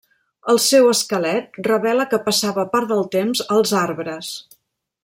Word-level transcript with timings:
El 0.53 0.59
seu 0.67 0.87
esquelet 0.93 1.59
revela 1.67 2.07
que 2.15 2.21
passava 2.31 2.67
part 2.73 2.91
del 2.95 3.07
temps 3.19 3.45
als 3.59 3.79
arbres. 3.83 4.35